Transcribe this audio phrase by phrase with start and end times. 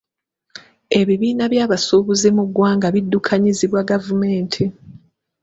[0.99, 4.63] Ebibiina by’abasuubuzi mu ggwanga biddukanyizibwa gavumenti.